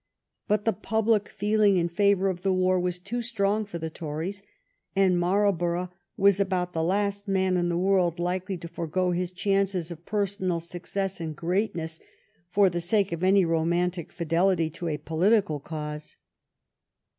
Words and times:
But 0.47 0.65
the 0.65 0.73
public 0.73 1.29
feeling 1.29 1.77
in 1.77 1.87
favor 1.87 2.27
of 2.27 2.41
the 2.41 2.51
war 2.51 2.79
was 2.79 2.97
too 2.97 3.21
strong 3.21 3.65
for 3.65 3.77
the 3.77 3.91
Tories, 3.91 4.41
and 4.95 5.19
Marl 5.19 5.51
borough 5.51 5.91
was 6.17 6.39
about 6.39 6.73
the 6.73 6.81
last 6.81 7.27
man 7.27 7.55
in 7.55 7.69
the 7.69 7.77
world 7.77 8.17
likely 8.17 8.57
to 8.57 8.67
forego 8.67 9.11
his 9.11 9.31
chances 9.31 9.91
of 9.91 10.03
personal 10.03 10.59
success 10.59 11.21
and 11.21 11.35
greatness 11.35 11.99
for 12.49 12.67
the 12.67 12.81
sake 12.81 13.11
of 13.11 13.23
any 13.23 13.45
romantic 13.45 14.11
fidelity 14.11 14.71
to 14.71 14.87
a 14.87 14.97
political 14.97 15.59
cause. 15.59 16.15